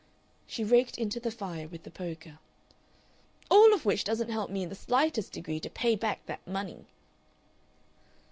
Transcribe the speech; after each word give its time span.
She 0.47 0.63
raked 0.63 0.97
into 0.97 1.19
the 1.19 1.29
fire 1.29 1.67
with 1.67 1.83
the 1.83 1.91
poker. 1.91 2.39
"All 3.51 3.71
of 3.71 3.85
which 3.85 4.03
doesn't 4.03 4.31
help 4.31 4.49
me 4.49 4.63
in 4.63 4.69
the 4.69 4.73
slightest 4.73 5.31
degree 5.31 5.59
to 5.59 5.69
pay 5.69 5.95
back 5.95 6.25
that 6.25 6.47
money." 6.47 6.87